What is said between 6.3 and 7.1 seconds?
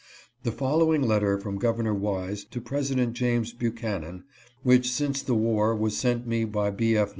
by B. F.